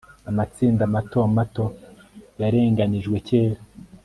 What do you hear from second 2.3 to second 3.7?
yarenganijwe kera